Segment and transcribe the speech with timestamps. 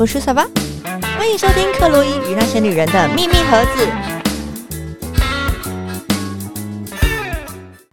[0.00, 0.46] 我是小巴，
[1.18, 3.86] 欢迎收听克洛伊与那些女人的秘密盒子。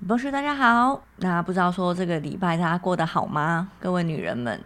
[0.07, 1.01] 博士，大家好。
[1.17, 3.67] 那不知道说这个礼拜大家过得好吗？
[3.81, 4.57] 各位女人们。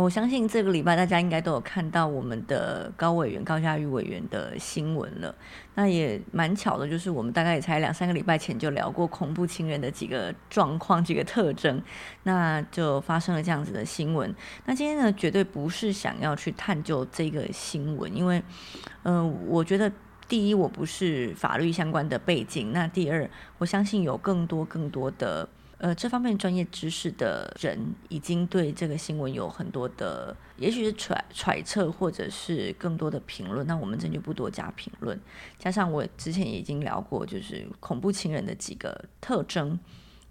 [0.00, 5.34] 我相信这个礼拜大家应该都有看到我们的高委员高嘉瑜委员的新闻了。
[5.74, 11.80] 那也蛮巧的，就是我们大概也才两三个礼拜前就聊过恐怖情人的几个状况、几个特征，
[12.22, 14.34] 那就发生了这样子的新闻。
[14.64, 18.42] 那今天呢，绝对不是想要去探究这个新闻，因为，
[19.04, 19.90] 嗯，我觉得
[20.28, 23.28] 第一，我不是法律相关的背景；那第二，
[23.58, 25.48] 我相信有更多更多的。
[25.80, 33.66] 呃，这方面专业知识的人已经对这个新闻有很多的，也许是揣揣测，或者是更多的评论。
[33.66, 35.18] 那我们这就不多加评论。
[35.58, 39.78] 加上我之前已经聊过，就是恐怖情人的几个特征。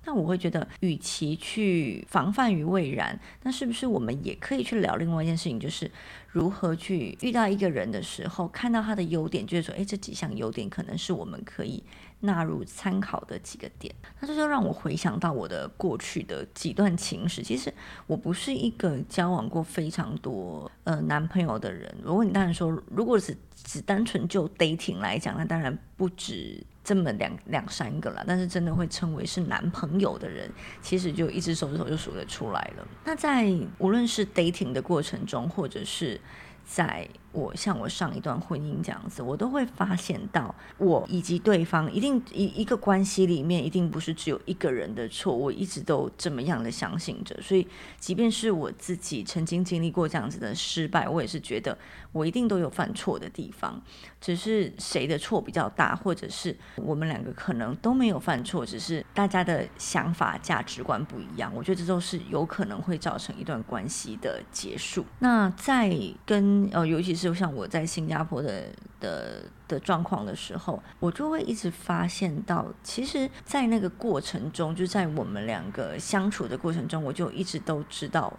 [0.05, 5.89] 那我会觉得，与其去防范于未然，那是不是我们也可以去聊另外一件事情，就是
[6.27, 11.83] 如何去遇到一个人的时候，看到他的优点，就是说，哎，这几项优点可能是我们可以。
[12.21, 17.41] 纳入参考的几个点，那这就让我回想到我的过去的几段情史。
[17.41, 17.73] 其实
[18.07, 21.89] 我不是一个交往过非常多呃男朋友的人。
[22.03, 28.23] 如果你当然说，如果只只单纯就 dating 来讲，那当然不止这么两两三个了。
[28.25, 30.49] 但是真的会称为是男朋友的人，
[30.81, 32.87] 其实就一只手指头就数得出来了。
[33.05, 36.19] 那在无论是 dating 的过程中，或者是
[36.65, 47.39] 在我像我上一段婚姻这样子，我都会发现到我以及对方一定一一个关系里面一定不是只有一个人的错，我一直都这么样的相信着。
[47.39, 47.67] 所以，
[47.99, 51.77] 即便是我自己曾经经历过这样子的失败，我也是觉得
[52.11, 53.79] 我一定都有犯错的地方，
[54.19, 61.53] 只是谁的错比较大，或者是我们两个可能都没有犯错，只是大家的想法价值观不一样。
[61.55, 65.05] 我觉得这都是有可能会造成一段关系的结束。
[65.19, 67.18] 那在跟呃，尤其。
[67.21, 68.65] 就像我在新加坡的
[68.99, 78.31] 的的状况的时候，我就会一直发现到，其实，在那个过程中，就在我们两个相处的过程中，我就一直都知道，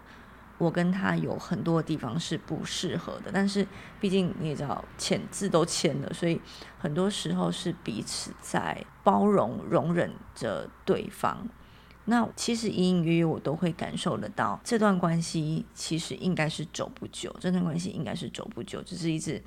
[0.57, 3.31] 我跟他有很多地方是不适合的。
[3.33, 3.65] 但是，
[3.99, 6.41] 毕竟你也知道，签字都签了，所以
[6.79, 11.47] 很多时候是彼此在包容、容忍着对方。
[12.05, 19.41] 那其实隐隐约约我都会感受得到，这段关系其实应该是走不久，这段关系应该是走不久，只是一直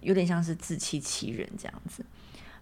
[0.00, 2.04] 有点像是自欺欺人这样子。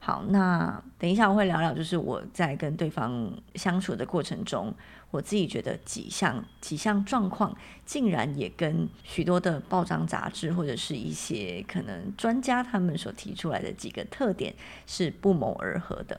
[0.03, 4.75] 好，那等一下我会聊聊，就是我在跟对方相处的过程中，
[5.11, 7.55] 我自己觉得几项几项状况，
[7.85, 14.55] 竟然也跟许多的报章杂志或者是一些可能专家他们所提出来的几个特点
[14.87, 16.19] 是不谋而合的。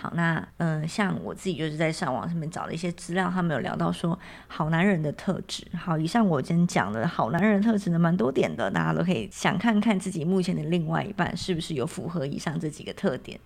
[0.00, 4.18] 好，那嗯，像我自己就是在上网上面找了一些资料，他们有聊到说
[4.48, 5.62] 好男人的特质。
[5.78, 13.38] 好，以上我今天讲的好男人的特质呢，蛮多点的，大家都可以想看看自己目前的另外一半是不是有符合以上这几个特点。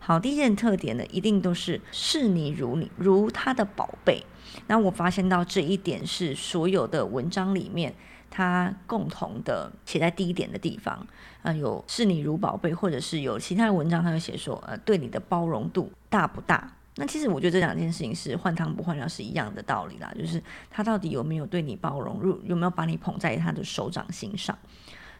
[0.00, 4.26] 好，第一件特点呢，一定都是视你如你，如他的宝贝。
[4.66, 7.94] 那我发现到这一点是所有的文章里面。
[8.36, 11.06] 他共同的写在第一点的地方，
[11.40, 16.70] 呃，有视你如宝贝，或者是有其他的文章，他就写说，呃，对你的包容度大不大？
[16.96, 24.54] 那其实我觉得这两件事情是换汤不换药是一样的道理啦，就是他到底有没有对你包容，入有没有把你捧在他的手掌心上？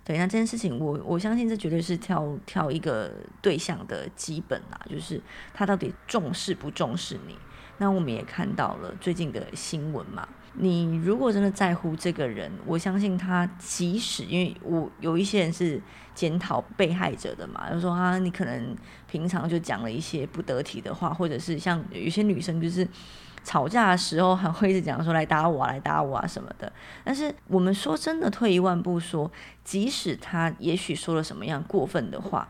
[0.05, 3.11] 对，那这件事情，我我相信这绝对是挑挑一个
[3.41, 5.19] 对象的基本啦，就是
[5.55, 7.35] 他到底重视不重视你？
[7.79, 10.27] 那我们也看到了最近的新闻嘛。
[10.59, 15.79] 你如果真的在乎这个人，我相信他，即使因为我有一些人是
[16.15, 18.75] 检讨被害者的嘛，就说啊，你可能
[19.07, 22.89] 平常就讲了一些不得体的话，或者是像有些女生就是
[23.45, 26.73] 吵架的时候还会一直讲说来打我啊，来打我啊什么的。
[27.05, 29.31] 但是我们说真的，退一万步说，
[29.63, 32.49] 即使他也许说了什么样过分的话。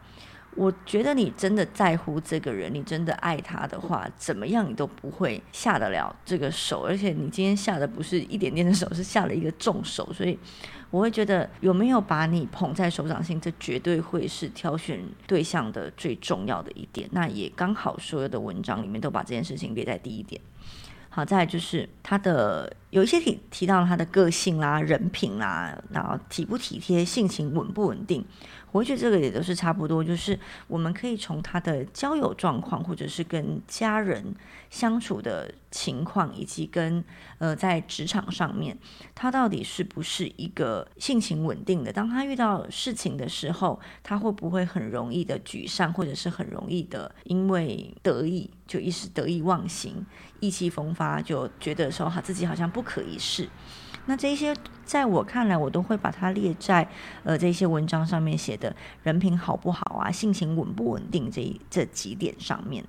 [0.57, 6.81] 我觉得你真的在乎这个人，你真的爱他的话，怎么样你都不会下得了这个手。
[6.81, 10.11] 而且你今天下的不是一点点的手，是下了一个重手。
[10.15, 10.39] 所以
[10.91, 17.07] 我会觉得有没有把你捧在手掌心，这绝对会是挑选对象的最重要的一点。
[17.13, 20.41] 那也刚好所有的文章里面都把这件事情列在第一点。
[21.11, 28.23] 好，再就是他的有一些提提到了他的个性啦、人品啦，然后体不体贴、性情稳不稳定。
[28.77, 30.39] 我觉得这个也都是差不多，就是
[30.69, 34.35] 我们可以从他的交友状况，或者是跟家人
[34.69, 37.03] 相处的情况，以及跟
[37.39, 38.77] 呃在职场上面，
[39.15, 41.91] 他到底是不是一个性情稳定的？
[41.93, 50.05] 当他遇到事情的时候，他会不会很容易的沮丧，或者是很容易的因为得意就一时得意忘形、
[50.41, 53.49] 意气风发，就觉得说他自己好像不可一世？
[54.07, 54.55] 那这些
[54.85, 56.89] 在我看来，我都会把它列在
[57.25, 62.85] 呃这些文章上面写的人品好不好啊，性情稳不稳定这这几点上面。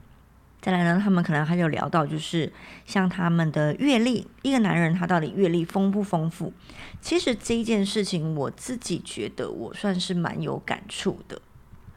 [0.60, 2.52] 再来呢，他们可能还有聊到，就是
[2.86, 6.52] 像他们的阅历，一个男人他到底阅历丰不丰富？
[7.00, 11.42] 其实这一件事情，我自己觉得我算是蛮有感触的。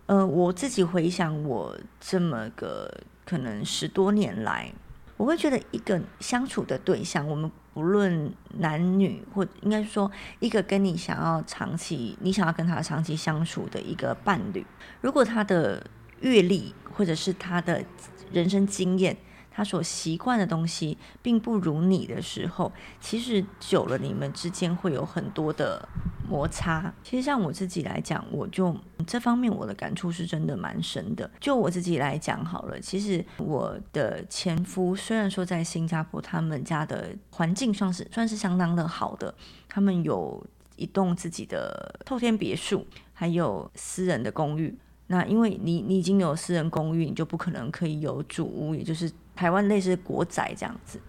[0.06, 4.72] 呃，我自己回想我这么个可能十多年来，
[5.17, 14.67] 我会觉得一个相处的对象，我们不论男女，或应该说一个跟你想要长期，你想要跟他长期相处的一个伴侣，
[15.00, 15.87] 如果他的
[16.20, 17.84] 阅历或者是他的
[18.32, 19.17] 人生经验，
[19.50, 25.88] 他所习惯的东西并不如你的时候，其实久了你们之间会有很多的
[26.31, 26.94] 摩擦。
[27.03, 28.75] 其实像我自己来讲，我就
[29.05, 31.29] 这方面我的感触是真的蛮深的。
[31.41, 39.35] 就我自己来讲好了，其实我的前夫虽然说在新加坡，他们家的环境算是算是相当的好的，
[39.69, 40.47] 他们有
[40.77, 44.79] 一栋自己的透天别墅，还有私人的公寓。
[45.09, 51.00] 那因为你你已经有私人公寓，你就不可能可以有主屋，也就是台湾类似国宅这样子。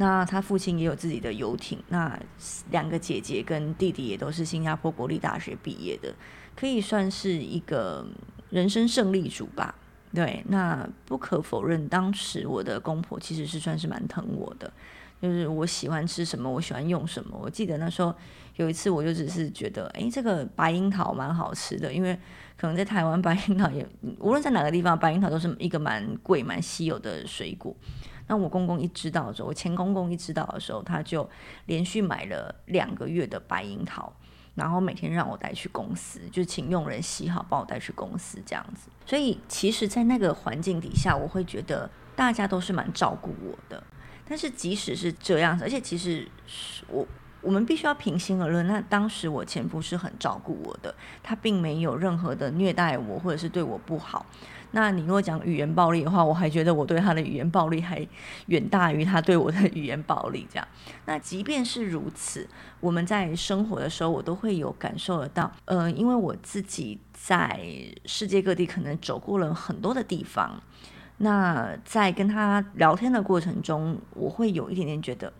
[0.00, 2.18] 那他父亲也有自己的游艇，那
[2.70, 6.14] 两个姐姐跟弟弟也都是新加坡国立大学毕业的，
[6.56, 8.06] 可以算是一个
[8.48, 9.74] 人生胜利组吧。
[10.14, 14.72] 对，那不可否认，当时我的公婆其实是算是蛮疼我的。
[15.20, 17.38] 就是我喜欢吃什么，我喜欢用什么。
[17.38, 18.14] 我记得那时候
[18.56, 22.18] 有一次，我就只是觉得，哎，这个白樱桃蛮好吃的，因为
[22.56, 23.86] 可能在台湾白樱桃也，
[24.18, 27.76] 无论在哪个地方，白樱桃都是一个蛮贵、蛮稀有的水果。
[28.30, 31.28] 那我公公一知道的时候，我前公公一知道的时候，他就
[31.66, 34.12] 连续买了两个月的白樱桃，
[34.54, 38.88] 然后每天让我带去公司，就请佣人洗好，帮我带去公司这样子。
[39.04, 43.82] 所以其实，在那个环境底下，我会觉得大家都是蛮照顾我的。
[44.28, 46.28] 但是即使是这样子，而且其实
[46.86, 47.04] 我
[47.40, 48.64] 我们必须要平心而论。
[48.68, 54.24] 那当时我前夫是很照顾我的，他并没有任何的虐待我，或者是对我不好。
[54.72, 58.06] 那你如果讲语言暴力的话，我还觉得我对他的语言暴力还
[58.46, 60.46] 远大于他对我的语言暴力。
[60.50, 60.68] 这样，
[61.06, 62.48] 那即便是如此，
[62.80, 65.50] 我们在生活的时候，我都会有感受得到。
[65.64, 67.60] 呃，因为我自己在
[68.04, 70.60] 世界各地可能走过了很多的地方。
[71.18, 75.32] 那在跟他聊天的过程中，我会有一点点觉得，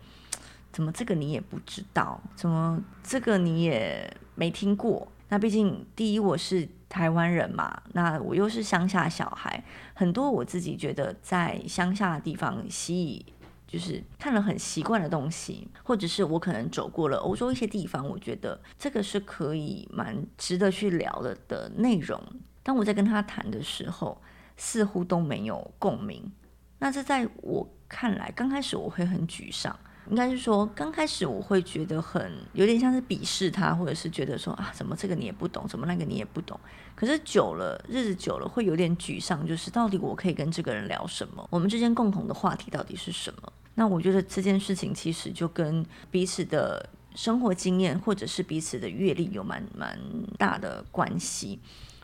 [0.71, 5.07] 怎么这个你也不知道，怎么这个你也没听过？
[5.31, 9.63] 那毕竟第一我是台湾人嘛，那我又是乡下小孩，
[9.95, 13.25] 很多我自己觉得在乡下的地方习，
[13.65, 22.21] 就是看了很习惯的东西，或者是我可能走过了欧洲一些地方，我觉得这个是可以蛮值得去聊的的内容。
[22.61, 24.21] 当我在跟他谈的时候。
[24.57, 26.31] 似乎都没有共鸣，
[26.77, 29.75] 那这在我看来，刚开始我会很沮丧，
[30.09, 36.59] 应该是说刚开始我会觉得很有点像是鄙视他，或者是觉得说啊，怎么这个你也不懂，怎么那个你也不懂。
[36.95, 41.47] 可是久了，日子久了，会有点沮丧，就是到底我可以跟这个人聊什么？
[41.49, 43.53] 我们之间共同的话题到底是什么？
[43.75, 49.97] 那我觉得这件事情其实就跟彼此的生活经验，或者是彼此的阅历有蛮蛮
[50.37, 51.59] 大的关系。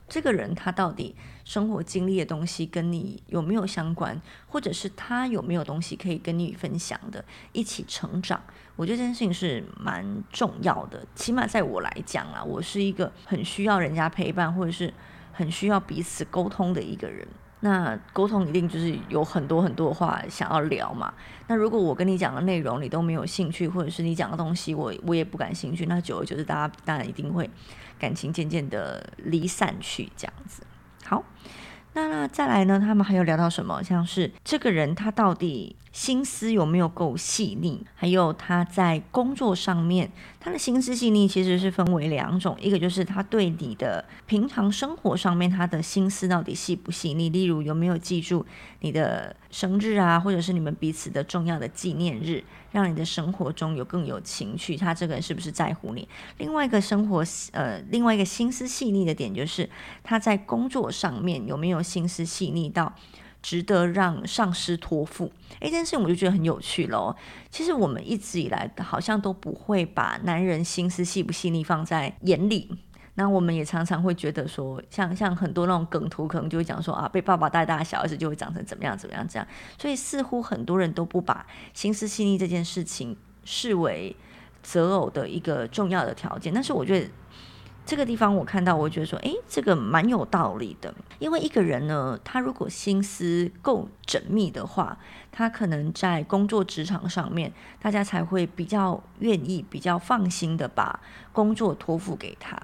[0.07, 8.41] 这个人他到底生活经历的东西跟你有没有相关，或者是他有没有东西可以跟你分享的，一起成长？
[8.75, 11.05] 我觉得这件事情是蛮重要的。
[11.15, 14.93] 起码在我来讲啊，我是一个很需要人家陪伴，或者是
[15.33, 17.27] 很需要彼此沟通的一个人。
[17.59, 21.13] 那沟通一定就是有很多很多话想要聊嘛。
[21.47, 27.49] 那如果我跟你讲的内容你都没有兴趣，或者是你讲的东西我我也不感兴趣，那久而久之，大家当然一定会。
[27.99, 30.61] 感情渐渐的离散去，这样子。
[31.03, 31.23] 好，
[31.93, 32.79] 那再来呢？
[32.79, 33.81] 他们还有聊到什么？
[33.81, 37.83] 像是这个人他到底心思有没有够细腻？
[37.95, 47.29] 还有他在工作上面，他的心思细腻其实是分为两种，一个就是他对你的平常生活上面他的心思到底细不细腻？
[47.29, 48.45] 例如有没有记住
[48.81, 52.43] 你的生日啊，或者是你们彼此的重要的纪念日？
[52.71, 56.07] 让你的生活中有更有情趣，他这个人是不是在乎你？
[56.37, 57.23] 另外一个生活，
[57.53, 59.67] 呃，另外一个心思细腻的点就是
[60.03, 62.93] 他在工作上面有没有心思细腻到
[63.47, 65.31] 值得让上司托付？
[65.61, 67.15] 诶，这件事情我就觉得很有趣喽。
[67.49, 72.69] 其实我们一直以来好像都不会把男人心思细不细腻放在眼里。
[73.15, 79.47] 那我们也常常会觉得说，像像很多那种梗图，可能就会讲说啊，被爸爸带大小儿子就会长成怎么样怎么样这样。
[79.79, 84.13] 所以似乎很多人都不把心思细腻这件事情视为
[84.61, 86.53] 择偶的一个重要的条件。
[86.53, 87.09] 但是我觉得
[87.87, 90.93] 这个地方我看到，我觉得说，诶，这个蛮有道理的。
[91.19, 94.97] 因为一个人呢，他如果心思够缜密的话，
[95.31, 100.99] 他可能在工作职场上面，大家才会比较愿意、比较放心的把
[101.31, 102.61] 工作托付给他。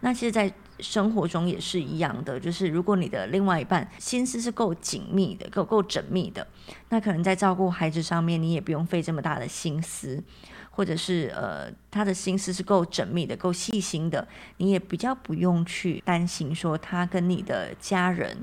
[0.00, 0.50] 那其实，在
[0.80, 6.46] 生活中也是一样的，就是如果你的另外一半心思是够紧密的、够够缜密的，
[6.88, 10.22] 那可能在照顾孩子上面，你也不用费这么大的心思，
[10.72, 14.26] 或者是呃，他的心思是够缜密的、够细心的，
[14.56, 18.36] 你也比较不用去担心说他跟你的家人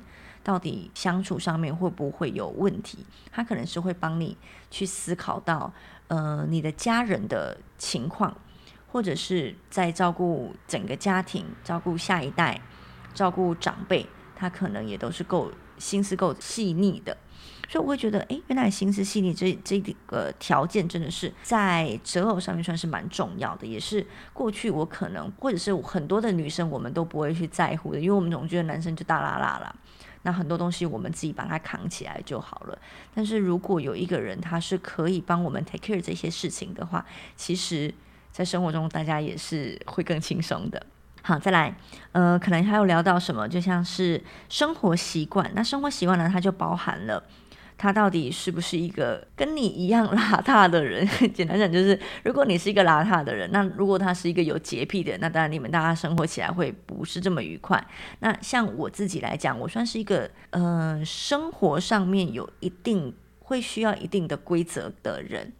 [0.43, 4.37] 到底相处上面会不会有问题，他可能是会帮你
[4.71, 5.73] 去思考到
[6.07, 8.33] 呃你的家人的情况。
[8.91, 12.59] 或者是在照顾整个家庭、照顾下一代、
[13.13, 14.03] 照顾长辈，
[14.35, 17.15] 他可能也都是够心思够细腻的，
[17.69, 29.75] 所以我会觉得，哎，原来心思细腻这这个条件真的是在择偶上面算是蛮重要的，也是过去我可能或者是很多的女生我们都不会去在乎的，因为我们总觉得男生就大啦啦啦，
[30.23, 32.77] 那很多东西我们自己把它扛起来就好了。
[33.13, 37.93] 但是如果有一个人他是可以帮我们 take care 这些事情的话，其实。
[38.31, 40.81] 在生活中，大家也是会更轻松的。
[41.23, 41.75] 好，再来，
[42.11, 45.51] 呃，可能还有聊到什么，就像是生活习惯。
[45.55, 47.21] 那生活习惯呢，它就包含了
[47.79, 51.07] 他到底是不是一个跟你一样邋遢的人。
[51.33, 57.81] 简单讲，就是如果你是一个邋遢的人，那如果他是一个有洁癖的人，那当然你们大家生活起来会不是这么愉快。
[58.19, 65.53] 那像我自己来讲，我算是一个呃，生活上面有一定会需要一定的规则的人。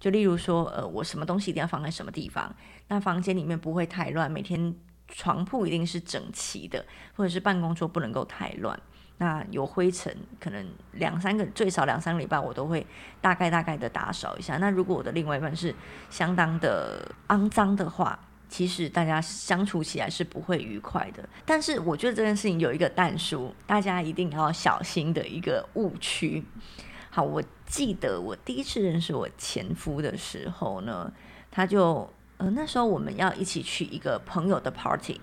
[0.00, 2.56] 就例如说，呃，我什么东西一定要放在什么地方，
[2.88, 4.74] 那房间里面不会太乱，每天
[5.06, 8.80] 床铺一定是整齐的，或者是办公桌不能够太乱。
[9.22, 12.84] 那有灰尘，可能两三个最少两三个礼拜，我都会
[13.20, 14.56] 大概大概的打扫一下。
[14.56, 15.72] 那如果我的另外一半是
[16.10, 21.22] 相当的肮脏的话，其实大家相处起来是不会愉快的。
[21.46, 26.44] 但是我觉得这件事情有一个淡书，大家一定要小心的一个误区。
[27.08, 31.12] 好，我记得我第一次认识我前夫的时候呢，
[31.48, 35.20] 他就呃那时候我们要一起去一个朋友的 party，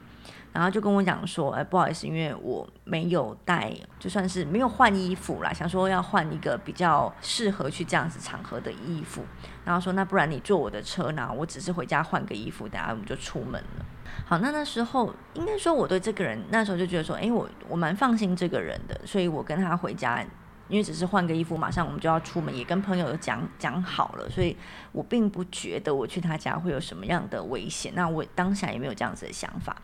[0.52, 9.24] 然后就跟我讲说，哎，不好意思，因为我没有带，就算是没有换衣服啦，想说要换一个比较适合去这样子场合的衣服，
[9.64, 13.86] 然后说那不然你坐我的车呢，我只是回家换个衣服，等下我们就出门了。
[14.26, 20.26] 好，那那时候应该说我对这个人那时候就觉得说，哎，我我蛮放心这个人的，所以我跟他回家。
[20.70, 24.56] 因为只是换个衣服，马上我们就要出门，也跟朋友讲讲好了，所以
[24.92, 27.92] 我并不觉得我去他家会有什么样的危险。
[27.96, 29.76] 那我当下也没有这样子的想法。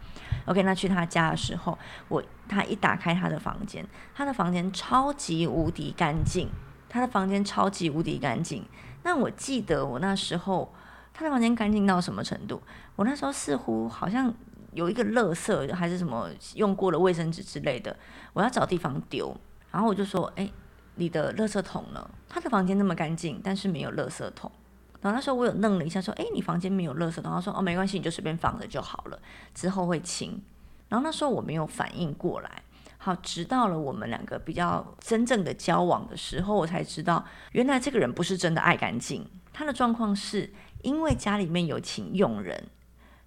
[0.46, 1.76] OK，那去他家的时候，
[2.08, 6.48] 我他一打开他的房间，他的房间超级无敌干净，
[6.88, 8.64] 他的房间超级无敌干净。
[9.02, 10.72] 那我记得我那时候
[11.16, 12.62] 他的房间干净到什么程度？
[12.96, 14.32] 我那时候似乎好像
[14.74, 17.98] 有一个垃圾还是什么用过的卫生纸之类的，
[18.34, 19.36] 我要找地方丢，
[19.72, 20.48] 然后我就说，哎。
[20.96, 22.10] 你的垃圾桶呢？
[22.28, 24.52] 他的房间那么干净，但是没有垃圾桶。
[25.02, 29.20] 然后那时候我有愣了一下，说：“哎，你房间没有垃圾桶？”他说：“哦，没关系，你就随便放着就好了，
[29.54, 30.42] 之后会清。”
[30.90, 32.64] 然后那时候我没有反应过来。
[32.98, 39.28] 好，直到了我们两个比较真正的交往的时候，我才知道，原来这个人不是真的爱干净。
[39.54, 42.64] 他的状况是因为家里面有请佣人，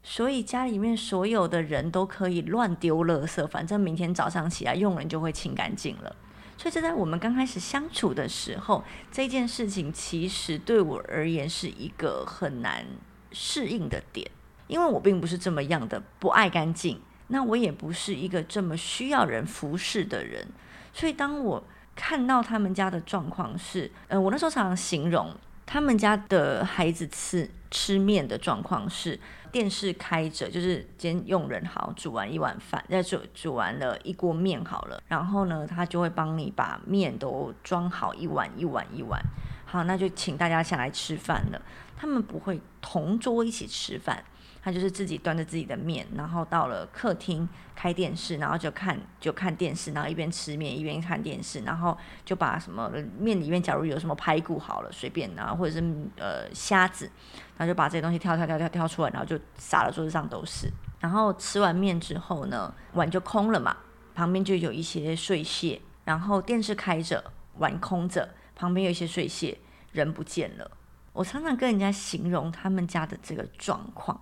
[0.03, 6.17] 所以家里面所有的人都可以乱丢垃圾，反正明天早上起来，佣人就会清干净了。
[6.59, 12.85] 所以，这在我们刚开始相处的时候，这件事情其实对我而言是一个很难
[13.31, 14.29] 适应的点，
[14.67, 20.49] 因为我并不是这么样的不爱干净，那我也不是一个这么需要人服侍的人。
[20.93, 21.63] 所以，当我
[21.95, 25.33] 看到他们家的状况是，呃，我那时候常常形容
[25.65, 29.19] 他们家的孩子吃吃面的状况是。
[29.51, 39.19] 电视开着，就是先用人好煮完一碗饭，再煮煮完了一锅面好了，然后呢，他就会帮你把面都装好一碗一碗一碗，
[39.65, 41.63] 好，那就请大家下来吃饭了。
[41.97, 44.23] 他们不会同桌一起吃饭。
[44.69, 55.83] 他就是自己端着自己的面，然后到了客厅开电视，然后就看就看电视，然后一边吃面一边看电视，然后就把什么面里面假如有什么排骨好了随便，然后或者是
[56.19, 57.11] 呃虾子，
[57.57, 60.71] 然后就把这些东西挑挑挑挑挑出来，然后就撒到桌子上都是。
[61.01, 63.75] 然后吃完面之后呢，碗就空了嘛，
[64.15, 67.25] 旁边就有一些碎屑，然后电视开着，
[67.57, 69.57] 碗空着，旁边有一些碎屑，
[69.93, 70.71] 人不见了。
[71.15, 74.21] 我常常跟人家形容他们家的这个状况。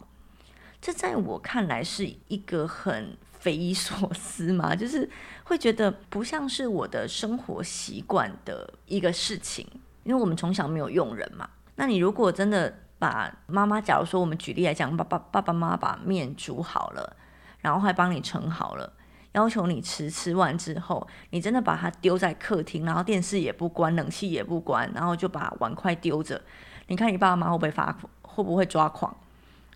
[0.87, 5.11] 这在我看来是一个很匪夷所思嘛，就是
[5.43, 9.67] 会觉得不像是我的生活习惯的一个事情，
[10.05, 11.51] 因为我们从小没有佣人嘛。
[11.75, 17.17] 那你如果真的把妈妈，假如说我们举例来讲，爸爸爸爸妈妈把面煮好了，
[17.59, 18.93] 然后还帮你盛好了，
[19.33, 26.41] 要求你吃，吃完之后你真的把它丢在客厅，然后电视也不关，冷气也不关，然后就把碗筷丢着。
[26.87, 29.13] 你看你爸爸妈妈会不会发，会不会抓狂？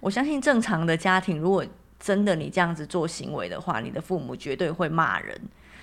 [0.00, 1.64] 我相信正常的家庭，如果
[1.98, 5.38] 真的你这样子做行为的话，你的父母绝对会骂人。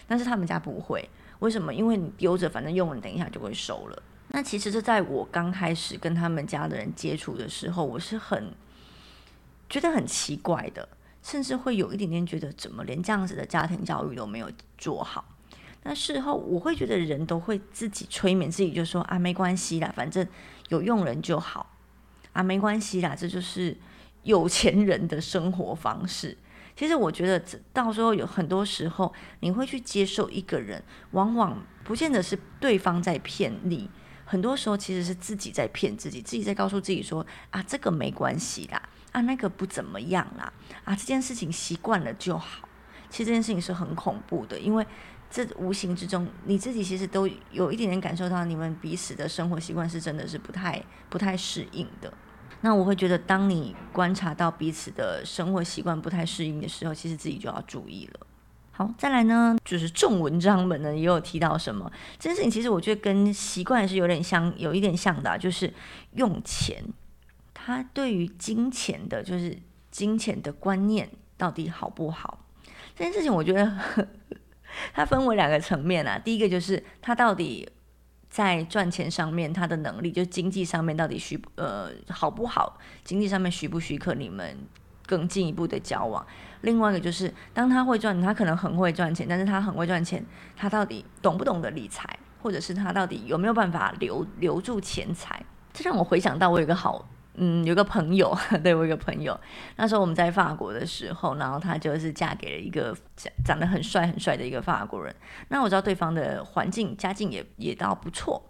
[0.07, 1.07] 但是他们家不会，
[1.39, 1.73] 为什么？
[1.73, 4.03] 因为你丢着，反正用了，等一下就会收了。
[4.29, 8.53] 那其实这在我刚开始跟他们家的人接触的时候，我是很
[9.69, 10.87] 觉得很奇怪的，
[11.21, 15.23] 甚至会有一点点觉得，怎么连这样子的家庭教育都没有做好？
[15.83, 20.25] 那事后我会觉得，人都会自己催眠自己，就说啊，没关系啦，反正
[20.69, 21.73] 有用人就好
[22.33, 23.77] 啊，没关系啦，这就是
[24.27, 26.37] 有钱人的生活方式。
[26.75, 33.89] 其实我觉得，到时候有很多时候，你会去接受一个人，往往不见得是对方在骗你。
[34.25, 40.51] 很多时候其实是自己在骗自己，自己在告诉自己说啊，这个没关系啦，啊，那个不怎么样啦，
[40.83, 42.67] 啊，这件事情习惯了就好。
[43.09, 44.85] 其实这件事情是很恐怖的，因为
[45.31, 52.13] 这无形之中你自己其实都有一点点感受到，你们彼此的生活习惯是真的是不太不太适应的。
[52.61, 58.27] 那我会觉得，当你观察到彼此的生活习惯不太适应的时候，其实自己就要注意了。
[58.71, 65.73] 好，再来呢，就是重文章们呢也有提到什么这件事情，其实我觉得跟习惯是有点像，有一点像的，就是
[66.13, 66.83] 用钱，
[67.53, 69.57] 他对于金钱的，就是
[69.89, 72.45] 金钱的观念到底好不好？
[72.95, 73.71] 这件事情我觉得
[74.93, 77.67] 它分为两个层面啊，第一个就是他到底
[78.29, 82.77] 在赚钱上面他的能力，就经济上面到底需呃好不好？
[83.03, 84.57] 经济上面许不许可你们？
[85.07, 86.27] 更进一步的交往，
[86.63, 90.21] 另外一个就是，当他会赚，他可能很会赚钱，但是他很会赚钱，
[90.53, 95.41] 他到底懂不懂得理财，或者是他到底有没有办法留留住钱财？
[95.71, 97.07] 这让我回想到我有一个好，
[97.37, 99.39] 嗯，有个朋友， 对我一个朋友，
[99.77, 105.15] 那时候我们在法国的时候，然后他就是嫁给了一个长长得很帅很帅的一个法国人，
[105.47, 108.41] 那我知道对方的环境家境也也倒不错，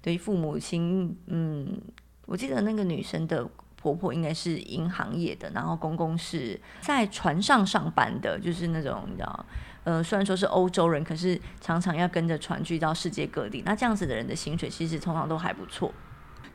[0.00, 1.80] 对于父母亲，嗯，
[2.24, 3.46] 我记得那个女生的。
[3.78, 9.46] 婆婆应该是银行业的，然后公公是在船上上班的，就是那种你知道，
[9.84, 13.62] 呃，虽然说是欧洲人，可是常常要跟着船去到世界各地。
[13.64, 15.92] 那这样子的人的薪水其实通常都还不错。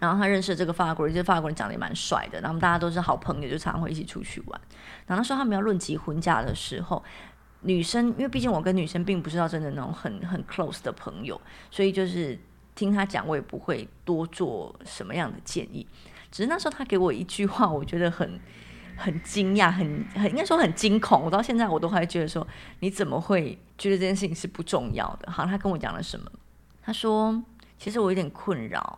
[0.01, 4.61] 然后他认识这个法国人，这法国人长得也蛮帅的，然后大家都是好朋友，就常常会一起出去玩。
[5.05, 7.03] 然后那时候他们要论及婚嫁的时候，
[7.61, 12.35] 女生因为毕竟我跟女生并不是到真的那种很很 close 的朋友，所以就是
[12.73, 15.85] 听他讲，我也不会多做什么样的建议。
[16.31, 18.39] 只是那时候他给我一句话，我觉得很
[18.97, 21.21] 很惊讶，很很应该说很惊恐。
[21.21, 22.47] 我到现在我都还觉得说，
[22.79, 25.31] 你怎么会觉得这件事情是不重要的？
[25.31, 26.25] 好，他跟我讲了什么？
[26.81, 27.39] 他说，
[27.77, 28.97] 其实我有点困扰。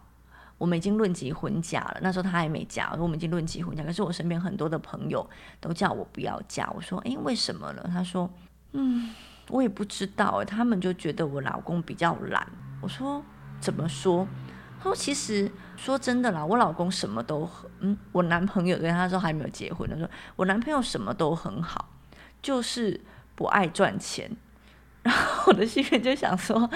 [0.64, 2.88] 我们已经论及婚嫁了，那时候他还没嫁。
[2.94, 6.72] 我说我们已经论及婚嫁，可是我身边很多的朋友都叫我不要嫁。
[6.74, 7.86] 我说，诶，为什么呢？
[7.92, 8.30] 他说，
[8.72, 9.14] 嗯，
[9.50, 10.42] 我也不知道。
[10.46, 12.48] 他们就觉得我老公比较懒。
[12.80, 13.22] 我说，
[13.60, 14.26] 怎么说？
[14.80, 17.50] 他说：“其实说真的啦，我老公什么都……
[17.80, 19.90] 嗯，我男朋友对他说还没有结婚。
[19.90, 21.90] 他说我男朋友什么都很好，
[22.42, 23.02] 就是
[23.36, 24.32] 不爱赚钱。
[25.04, 26.70] 然后我的心里就想说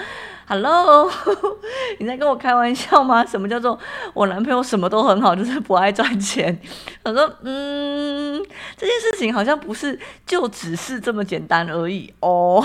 [0.46, 1.10] ：‘Hello，
[1.98, 3.24] 你在跟我开玩笑吗？
[3.26, 3.78] 什么叫做
[4.14, 6.60] 我男朋友什么都很好，就是不爱赚钱？’
[7.04, 8.40] 我说：‘嗯，
[8.76, 12.64] 这件事情好像不是就只是这么简单而已哦。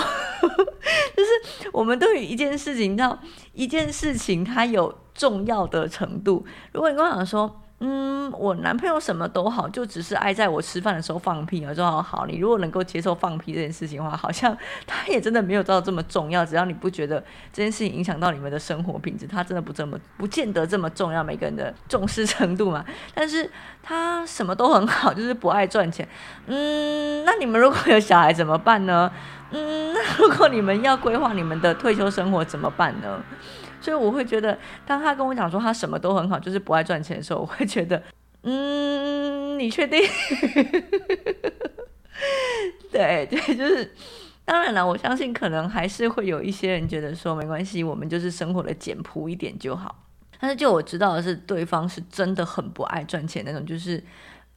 [1.16, 3.18] 就是我们对于一件事情，你知道，
[3.54, 14.56] 一件事情它有。”重要的程度，如果你跟我讲说，嗯，我男朋友什么都好，就只是爱在我吃饭的时候放屁，我说好好，你如果能够接受放屁这件事情的话，好像
[14.86, 16.46] 他也真的没有到这么重要。
[16.46, 21.22] 只要你不觉得这件事情影响到你们的生活品质，他真的不这么不见得这么重要。
[21.22, 23.50] 每个人的重视程度嘛，但是
[23.82, 26.08] 他什么都很好，就是不爱赚钱。
[26.46, 29.10] 嗯，那你们如果有小孩怎么办呢？
[29.50, 33.22] 嗯，那如果你们要规划你们的退休生活怎么办呢？
[33.84, 38.02] 所以我会觉得，当他跟我讲说他什么都很好，就是不爱赚钱的时候，我会觉得，
[38.44, 40.00] 嗯，你确定？
[42.90, 43.92] 对对，就是
[44.46, 49.94] 当然了，我相信可能还是会有一些人觉得说没关系，我们就是生活的简朴一点就好。
[50.40, 54.02] 但是就我知道的是，对方是真的很不爱赚钱那种，就是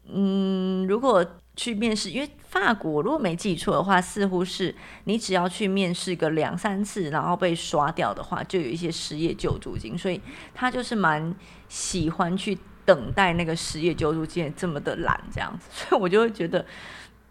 [0.05, 1.25] 嗯，如果。
[1.57, 9.97] 去面试，因为法国如果没记错的话，似乎是你只要去面试个两三次，然后被刷掉的话，就有一些失业救助金。
[9.97, 10.21] 所以
[10.53, 11.35] 他就是蛮
[11.67, 15.67] 喜欢去等待那个失业救助金，这么的懒这样子。
[15.73, 16.63] 所以我就会觉得，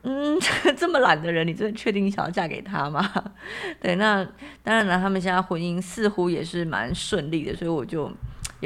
[0.02, 0.36] 嗯，
[0.76, 3.08] 这么懒的人，你真的确定你想要嫁给他吗？
[3.80, 4.22] 对，那
[4.62, 8.12] 当然了，他们现在婚姻似乎也是蛮顺利的，所以我就。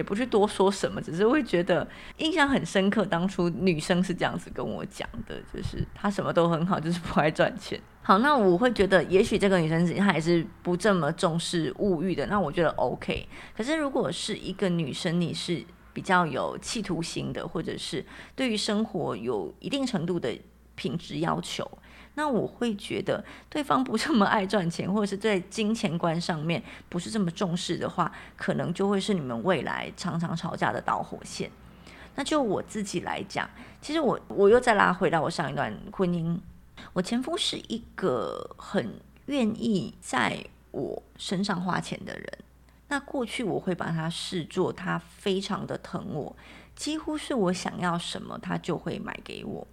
[0.00, 1.86] 也不去多说什么，只是会觉得
[2.16, 3.04] 印象很深刻。
[3.04, 7.78] 当初女生是这样子跟我讲的，就是她什么都很好，就是不爱赚钱。
[8.00, 13.28] 好，那我会觉得，也许这个女生她还是不这么重视物欲的，那我觉得 OK。
[13.54, 18.02] 可是如果是一个女生，你是比较有企图心的，或者是
[18.34, 20.34] 对于生活有一定程度的
[20.76, 21.70] 品质要求。
[22.20, 31.50] 那我会觉得对方不这么爱赚钱，或者是在金钱观上面不是这么重视的话，可能就会是你们未来常常吵架的导火线。
[32.16, 33.48] 那就我自己来讲，
[33.80, 36.38] 其实我我又再拉回到我上一段婚姻，
[36.92, 42.26] 我前夫是一个很愿意在我身上花钱的人。
[42.88, 46.36] 那过去我会把他视作他非常的疼我，
[46.76, 49.66] 几乎是我想要什么他就会买给我。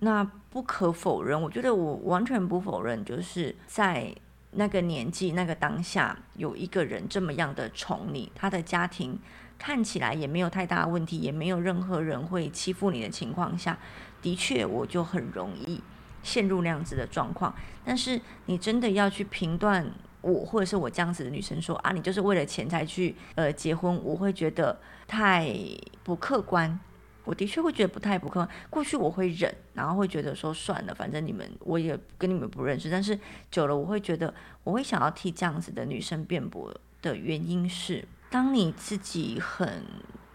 [0.00, 4.14] 那不可否认，我觉得我完全不否认，就是在
[4.52, 9.18] 那个年纪、那个当下，有一个人这么样的宠你，他的家庭
[9.58, 13.78] 看起来也没有太大问题，也没有任何人会欺负你的情况下，
[14.20, 15.82] 的确我就很容易
[16.22, 17.54] 陷入那样子的状况。
[17.84, 25.54] 但是你真的要去评断我，或者是我这样子的女生说啊，你就是为了钱才去呃结婚，我会觉得太
[26.02, 26.78] 不客观。
[27.26, 28.48] 我的确会觉得不太不客观。
[28.70, 32.88] 过去我会忍，然后会觉得说算了，反正你们我也跟你们不认识。
[32.88, 33.18] 但是
[33.50, 34.32] 久了，我会觉得
[34.64, 39.82] 我会想要替这样子的女生辩驳的原因是，当你自己很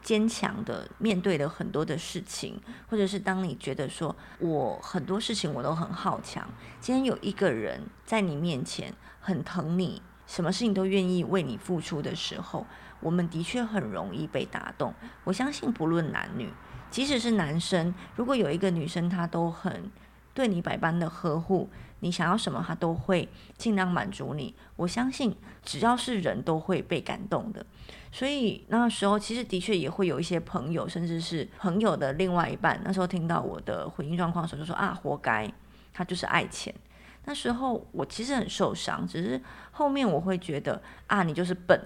[0.01, 6.47] 坚强的面对了很多的事情，或者是当你觉得说我很多事情我都很好强，
[6.81, 12.65] 今天有一个人在你面前很疼你，什么事情都愿意为你付出的时候，
[12.99, 14.93] 我们的确很容易被打动。
[15.23, 16.51] 我相信不论男女。
[16.91, 19.89] 即使是男生，如果有一个女生，她都很
[20.33, 21.69] 对你百般的呵护，
[22.01, 24.53] 你想要什么，她都会尽量满足你。
[24.75, 27.65] 我相信，只要是人都会被感动的。
[28.11, 35.49] 所以那时候，其实的确也会有一些朋友，甚至是朋友的另外一半，那时候听到我的婚姻状况的时候，就说啊，活该，
[35.93, 36.75] 他就是爱钱。
[37.23, 41.79] 那时候我其实很受伤，只是后面我会觉得啊，你就是笨。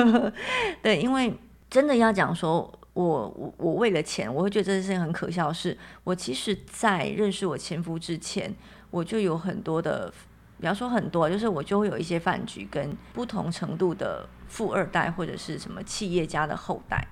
[0.82, 1.34] 对，因为
[1.70, 2.70] 真的要讲说。
[2.94, 5.52] 我我我为了钱，我会觉得这件事情很可笑。
[5.52, 8.54] 是我其实，在认识我前夫之前，
[8.90, 10.12] 我就有很多的，
[10.58, 17.04] 比方说很多，就是我就会有一些饭局跟不同程度的富二代或者是什么企业家的后代，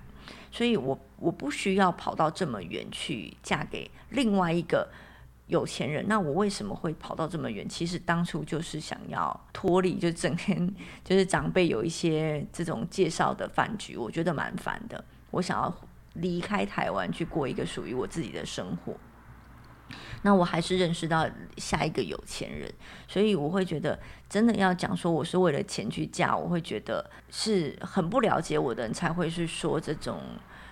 [0.53, 4.89] 所以我我不需要跑到这么远去嫁给另外一个
[5.49, 6.07] 有钱人。
[6.07, 7.69] 那我为什么会跑到这么远？
[7.69, 15.05] 其实当初就是想要脱离，就整天就是长辈有一些这种介绍的饭局，我觉得蛮烦的。
[15.33, 15.75] 我想要
[16.15, 18.95] 离开台湾去过一个属于我自己的生活，
[20.23, 22.73] 那我还是认识到下一个有钱人，
[23.09, 30.21] 所以我会觉得真的要讲说我是为了钱去嫁，我会觉得是很不了解我的人才会去说这种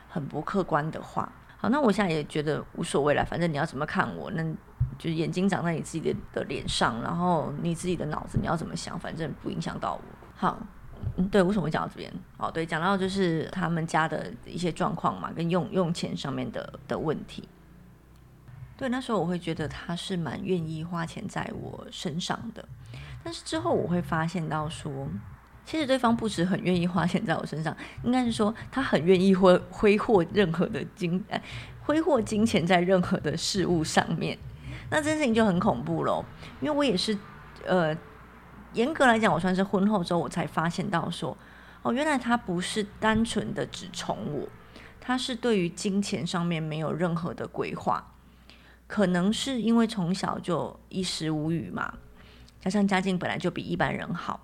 [0.08, 1.32] 很不客观的话。
[1.56, 4.42] 好，那我现在也觉得无所谓了，反正你要怎么看我，那
[4.98, 10.02] 就是眼睛长在你自己的的脸上，然后你自己的脑子你要怎么想，反正不影响到我。
[10.36, 10.58] 好。
[11.16, 12.12] 嗯，对，为什么会讲到这边？
[12.36, 17.48] 哦，对，讲到就是他们家的一些状况嘛，跟用用钱上面的的问题。
[18.76, 22.66] 对，那时候我会觉得他是蛮愿意花钱在我身上的，
[23.22, 25.08] 但是之后我会发现到说，
[25.66, 31.42] 其实对方不止很愿意花钱在我身上，应该是说他很愿意挥挥霍任何的金，哎
[31.82, 34.38] 挥霍金钱在任何的事物上面。
[34.90, 36.24] 那这件事情就很恐怖喽，
[36.60, 37.18] 因为我也是，
[37.66, 37.96] 呃。
[38.72, 41.36] 严格来讲，我算是婚后之后，我才发现到说，
[41.82, 44.48] 哦，原来他不是单纯的只宠我，
[45.00, 48.14] 他是对于金钱上面没有任何的规划，
[48.86, 51.94] 可能是因为从小就衣食无余嘛，
[52.60, 54.40] 加上家境本来就比一般人好，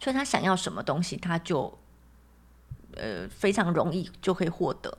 [0.00, 1.78] 所以他想要什么东西，他就
[2.96, 4.98] 呃非常容易就可以获得，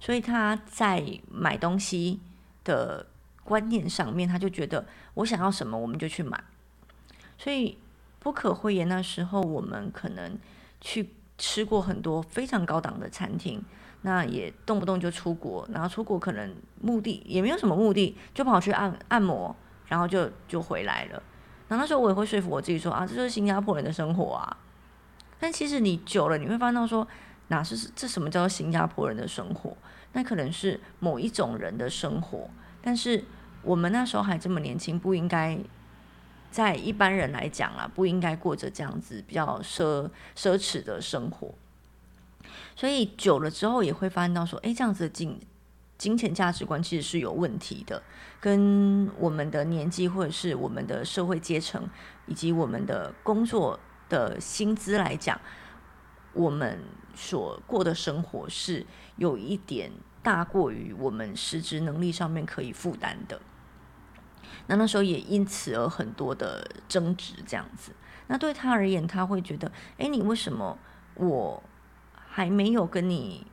[0.00, 2.20] 所以他在买东西
[2.64, 3.06] 的
[3.44, 6.42] 观念上面，他就觉得我想要什么，我们就去买。
[7.38, 7.78] 所以
[8.18, 10.36] 不可讳言，那时候我们可能
[10.80, 13.64] 去吃过很多非常高档的餐厅，
[14.02, 19.54] 那也动不动就出国，然后出国可能目的也没有什么目的，就跑去按按摩，
[19.86, 21.22] 然后就就回来了。
[21.68, 24.56] 那那时候我也会说服我自己说啊，这就是新加坡人的生活啊。
[25.38, 27.06] 但其实你久了，你会发现到说，
[27.46, 29.76] 哪是这什么叫做新加坡人的生活？
[30.14, 32.50] 那可能是某一种人的生活。
[32.82, 33.22] 但是
[33.62, 35.56] 我们那时候还这么年轻，不应该。
[36.50, 41.54] 在一般人来讲啊，不应该过着这样子比较奢奢侈的生活，
[42.74, 45.38] 所以久了之后也会发现到说，哎，这样子的金
[45.98, 48.02] 金钱价值观其实是有问题的，
[48.40, 51.88] 跟我们的年纪或者是我们的社会阶层
[52.26, 55.40] 以及我们的工作的薪资来讲，
[56.32, 56.78] 我们
[57.14, 59.90] 所过的生活是有一点
[60.22, 63.40] 大过于我们实质能力上面可以负担的。
[64.68, 67.90] 那那时候也因此而很多的争执，这样子。
[68.28, 70.78] 那对他而言，他会觉得，哎，你为什么
[71.14, 71.62] 我
[72.12, 73.46] 还没有跟你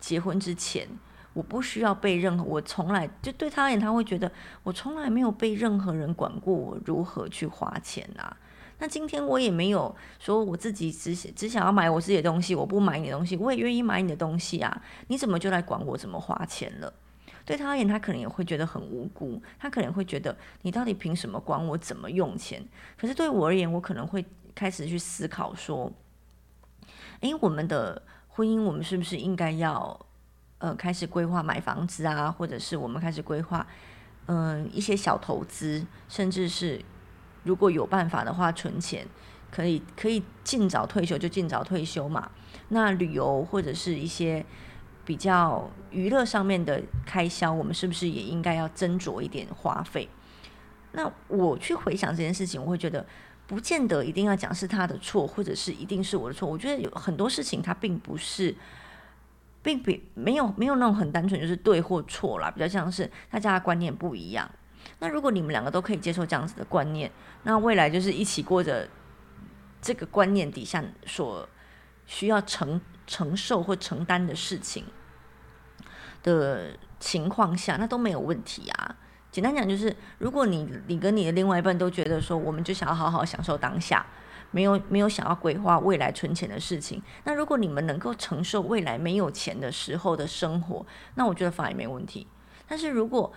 [0.00, 0.88] 结婚之前，
[1.32, 4.30] 我不需要被任何，我从来就对他而言，他会觉得
[4.64, 8.36] 我从来没有被任何人管过我如何去花钱啊。
[8.78, 14.82] 那今天我也没有说我自己只只想要买我自己的东西，我不买你的东西，我也愿意买你的东西啊。
[15.06, 16.92] 你怎么就来管我怎么花钱了？
[17.46, 22.60] 对他而言，他可能也会觉得很无辜，他可能会觉得你到底凭什么管我怎么用钱？
[22.98, 25.92] 可是对我而言，我可能会开始去思考说，
[27.20, 29.96] 诶，我们的婚姻，我们是不是应该要
[30.58, 33.64] 呃开始规划买房子啊，或者是我们开始规划
[34.26, 36.84] 嗯一些小投资，甚至是
[37.44, 39.06] 如果有办法的话存钱，
[39.52, 42.32] 可以可以尽早退休就尽早退休嘛。
[42.70, 44.44] 那旅游或者是一些。
[45.06, 50.06] 比较娱乐上面的开销，我们是不是也应该要斟酌一点花费？
[50.92, 53.06] 那我去回想这件事情，我会觉得
[53.46, 56.48] 不见得一定要讲是他的错，或者是一定是我的错。
[56.48, 58.52] 我觉得有很多事情，它并不是，
[59.62, 64.50] 并比没有没有那种很单纯就是对或错啦，比较像是大家的观念不一样。
[64.98, 67.10] 那如果你们两个都可以接受这样子的观念，
[67.44, 68.88] 那未来就是一起过着
[69.80, 71.48] 这个观念底下所
[72.06, 74.84] 需要承承受或承担的事情。
[76.26, 78.96] 的情况下，那都没有问题啊。
[79.30, 84.04] 简单讲就是，如果你你跟你的另外一半都觉得说，我们就想要好好享受当下，
[84.50, 90.84] 没有没有想要规划未来存钱的事情，那如果你们能够承受未来没有钱的时候的生活，
[91.14, 92.26] 那我觉得反而没问题。
[92.66, 93.32] 但是如果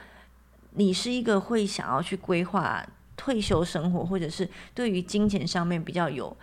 [0.71, 6.35] 你是一个会想要去规划退休生活，或者是对于金钱上面比较有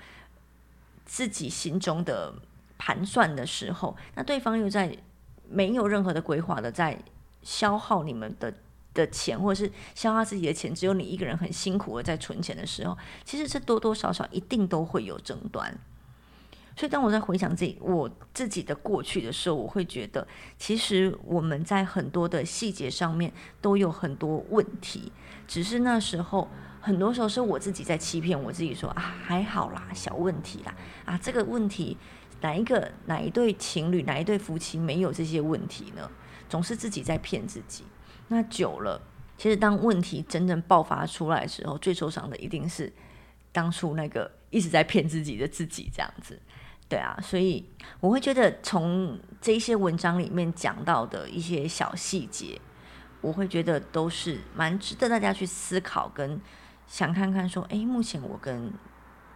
[1.04, 2.34] 自己心中的
[2.78, 4.96] 盘算的时候，那对方又在。
[5.48, 6.98] 没有任何的规划的，在
[7.42, 8.52] 消耗你们的
[8.92, 15.76] 的钱，或者是消耗自己的钱，只有你一个人很辛苦的在存钱的时候，其实这多多少少一定都会有争端。
[16.76, 20.26] 所以当我在回想自己我自己的过去的时候，我会觉得，
[20.58, 25.10] 其实我们在很多的细节上面都有很多问题，
[25.46, 26.48] 只是那时候
[26.80, 31.96] 很多时候是我自己在欺骗我自己，说啊还好啦，小问题啦，啊这个问题。
[32.42, 36.10] 哪一个哪一对情侣哪一对夫妻没有这些问题呢？
[36.48, 37.84] 总是自己在骗自己。
[38.28, 39.00] 那久了，
[39.36, 42.92] 其实当问题真正爆发出来的时候，最受伤的一定是
[43.50, 45.90] 当初那个一直在骗自己的自己。
[45.92, 46.38] 这样子，
[46.88, 47.64] 对啊，所以
[48.00, 52.60] 我会觉得从这些文章里面讲到的一些小细节，
[53.20, 56.40] 我会觉得都是蛮值得大家去思考跟
[56.86, 58.72] 想看看说，哎，目前我跟。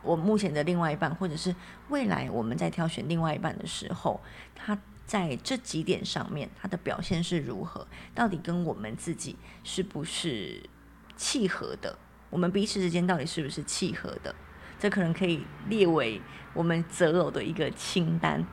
[0.03, 1.55] 我目前的另外一半，或者是
[1.89, 4.21] 未来我们在挑选另外一半的时候，
[4.55, 7.87] 他在这几点上面他的表现是如何？
[8.15, 10.63] 到底跟我们自己是不是
[11.17, 11.99] 契合的？
[12.31, 14.35] 我们彼此之间到底是不是契合的？
[14.79, 16.23] 这可能可以列为
[16.55, 18.47] 我们择偶的一个清单。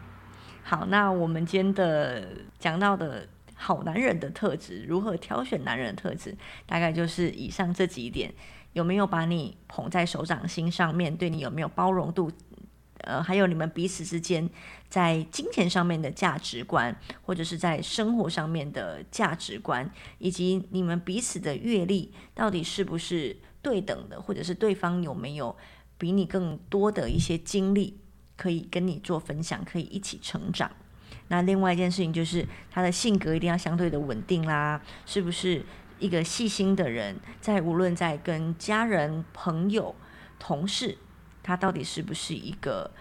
[0.63, 2.27] 好，那我们今天的
[2.59, 8.33] 讲到的好男人的特质，如何挑选男人的特质，大概就是以上这几点。
[8.77, 12.31] 有没有把你捧在手掌心上面对你有没有包容度？
[13.01, 14.47] 呃，还有你们彼此之间
[14.87, 25.55] 在金钱上面的价值观，或者是在生活上面的价值观，以及你们彼此的阅历到底是不是对等的，或者是对方有没有
[25.97, 27.99] 比你更多的一些经历
[28.35, 30.69] 可以跟你做分享，可以一起成长？
[31.29, 35.65] 那另外一件事情就是他的性格一定要相对的稳定啦，是不是？
[35.99, 39.95] 一个细心的人，在无论在跟家人、朋友、
[40.37, 40.97] 同事，
[41.41, 42.91] 他到底是不是一个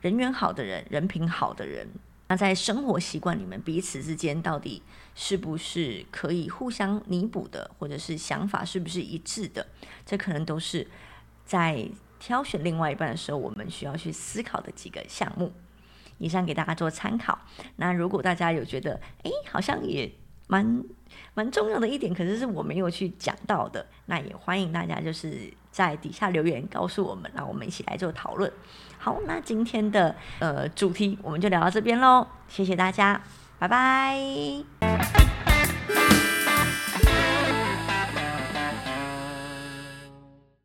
[0.00, 1.88] 人缘好的人、人品好的人？
[2.28, 4.82] 那在生活习惯里面，彼此之间到底
[5.14, 9.66] 是不是可以互相弥补的，或者是想法是不是一致的？
[10.04, 10.88] 这可能都是
[11.44, 11.88] 在
[12.18, 15.52] 挑选另外一半的时候，我们需要去思考的几个项目。
[16.18, 17.38] 以上给大家做参考。
[17.76, 20.10] 那如果大家有觉得，哎，好像也。
[20.48, 20.84] 蛮
[21.36, 23.84] 蛮重要的一点，可是是我没有去讲到的。
[24.06, 28.50] 那也欢迎大家就是在底下留言告诉我们，那我们一起来做讨论。
[28.96, 33.20] 好，那今天的呃主题我们就聊到这边喽，谢谢大家，
[33.58, 35.35] 拜拜。